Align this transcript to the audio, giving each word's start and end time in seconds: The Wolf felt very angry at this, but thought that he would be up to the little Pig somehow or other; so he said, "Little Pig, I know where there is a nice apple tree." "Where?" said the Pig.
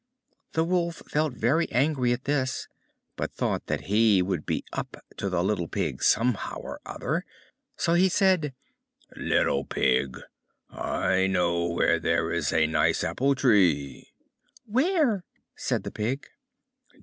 The 0.53 0.63
Wolf 0.63 1.03
felt 1.11 1.33
very 1.35 1.71
angry 1.71 2.11
at 2.11 2.23
this, 2.25 2.67
but 3.15 3.31
thought 3.31 3.67
that 3.67 3.81
he 3.81 4.23
would 4.23 4.47
be 4.47 4.63
up 4.73 4.97
to 5.17 5.29
the 5.29 5.43
little 5.43 5.67
Pig 5.67 6.01
somehow 6.01 6.57
or 6.57 6.81
other; 6.87 7.23
so 7.77 7.93
he 7.93 8.09
said, 8.09 8.55
"Little 9.15 9.63
Pig, 9.63 10.17
I 10.71 11.27
know 11.27 11.67
where 11.67 11.99
there 11.99 12.31
is 12.33 12.51
a 12.51 12.65
nice 12.65 13.03
apple 13.03 13.35
tree." 13.35 14.07
"Where?" 14.65 15.23
said 15.55 15.83
the 15.83 15.91
Pig. 15.91 16.25